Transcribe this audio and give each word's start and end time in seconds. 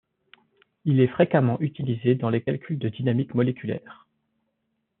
Il 0.83 0.99
est 0.99 1.05
fréquemment 1.07 1.59
utilisé 1.61 2.15
dans 2.15 2.31
les 2.31 2.41
calculs 2.41 2.79
de 2.79 2.89
dynamique 2.89 3.35
moléculaire. 3.35 4.07